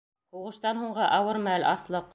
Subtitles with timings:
[0.37, 2.09] Һуғыштан һуңғы ауыр мәл, аслыҡ.